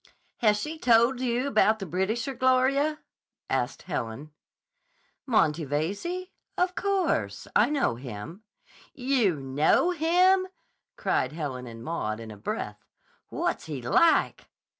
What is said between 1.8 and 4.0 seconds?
Britisher, Gloria?" asked